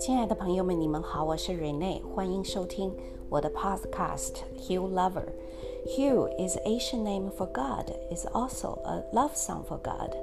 [0.00, 2.90] 亲爱的朋友们，你们好，我是 Rene，欢迎收听
[3.28, 5.26] 我的 Podcast Hugh Lover。
[5.84, 10.16] Hugh is Asian name for God, is also a love song for God.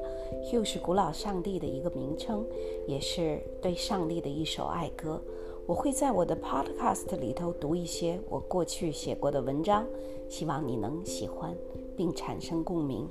[0.50, 2.44] Hugh 是古老上帝的一个名称，
[2.88, 5.22] 也是对上帝的一首爱歌。
[5.68, 9.86] 我会在我的 Podcast 里头读一些我过去写过的文章，
[10.28, 11.56] 希望你能喜欢
[11.96, 13.08] 并产生共鸣。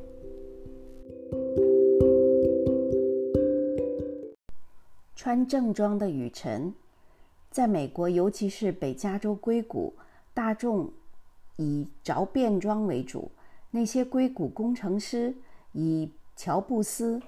[5.27, 6.73] 穿正装的雨辰，
[7.51, 9.93] 在美国，尤其是北加州硅谷，
[10.33, 10.89] 大众
[11.57, 13.33] 以着便装为主。
[13.73, 15.35] 那些硅谷工程师
[15.73, 17.21] 以乔布斯、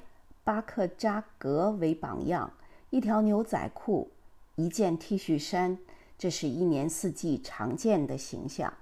[0.45, 2.53] 巴克扎格为榜样，
[2.91, 4.09] 一条牛仔裤，
[4.55, 5.77] 一件 T 恤衫，
[6.17, 8.73] 这是一年四季常见的形象。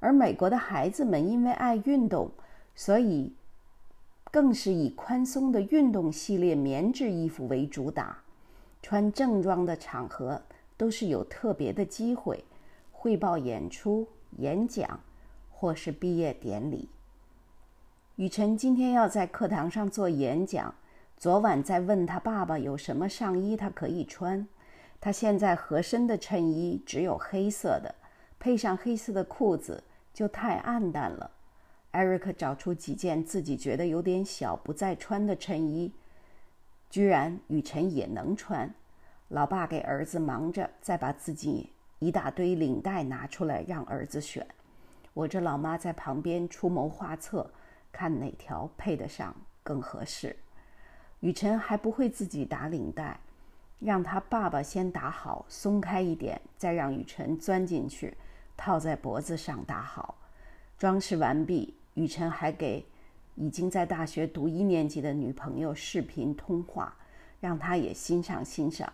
[0.00, 2.30] 而美国的孩子们因为爱运动，
[2.74, 3.32] 所以
[4.30, 8.18] 更是以宽松的运动系列棉质衣服为主打。
[8.82, 10.42] 穿正装的场合
[10.76, 12.44] 都是有特别的机会，
[12.90, 15.00] 汇报演出、演讲，
[15.50, 16.88] 或是毕业典礼。
[18.16, 20.74] 雨辰今天要在课堂上做演讲，
[21.16, 24.46] 昨晚在问他爸爸有什么上衣他可以穿。
[25.00, 27.94] 他现在合身的衬衣只有黑色的，
[28.38, 31.30] 配上黑色的裤子就太暗淡了。
[31.92, 35.92] Eric 找出几件自己觉得有点小不再穿的衬衣。
[36.90, 38.74] 居然雨辰也能穿，
[39.28, 44.44] 老爸给儿子忙着再把自己一大堆领带拿出来让儿子选，
[45.14, 47.48] 我这老妈在旁边出谋划策，
[47.92, 50.36] 看哪条配得上更合适。
[51.20, 53.20] 雨辰还不会自己打领带，
[53.78, 58.16] 让他爸爸先打好，松开一点，再让雨辰钻进去，
[58.56, 60.16] 套在脖子上打好。
[60.76, 62.84] 装饰完毕，雨辰还给。
[63.34, 66.96] 已经在大学读一年级的女朋友视频通话，
[67.40, 68.92] 让她也欣赏欣赏。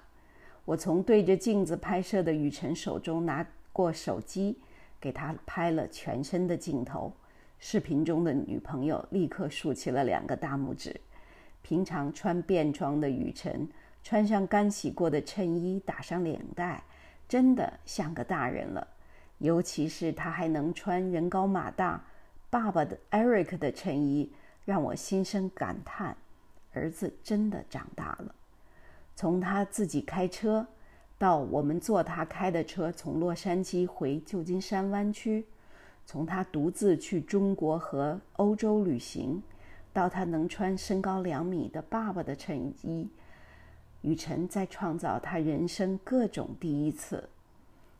[0.64, 4.58] 我从对着镜子拍摄的雨辰手中拿过手机，
[5.00, 7.12] 给他拍了全身的镜头。
[7.58, 11.00] 视频中的女朋友立刻竖起了两个大拇指。
[11.62, 13.68] 平常穿便装的雨辰，
[14.02, 16.82] 穿上干洗过的衬衣，打上领带，
[17.28, 18.86] 真的像个大人了。
[19.38, 22.04] 尤其是他还能穿人高马大。
[22.48, 24.32] 爸爸的 Eric 的衬衣
[24.64, 26.16] 让我心生感叹，
[26.72, 28.34] 儿子真的长大了。
[29.14, 30.66] 从他自己开车，
[31.18, 35.46] 到我们坐他开的车从洛杉矶回旧金山湾区，
[36.04, 39.42] 从他独自去中国和欧洲旅行，
[39.92, 43.08] 到他能穿身高两米的爸爸的衬衣，
[44.02, 47.28] 雨辰在创造他人生各种第一次。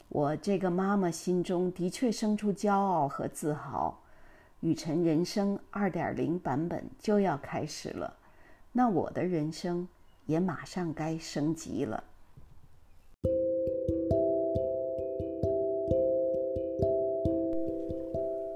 [0.09, 4.03] 我这个妈妈心中的确生出骄傲和自豪。
[4.67, 8.17] 雨辰人生二点零版本就要开始了，
[8.73, 9.87] 那我的人生
[10.27, 12.03] 也马上该升级了。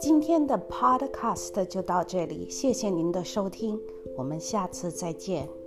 [0.01, 3.79] 今天的 Podcast 就到这里，谢谢您的收听，
[4.17, 5.60] 我们下次再见。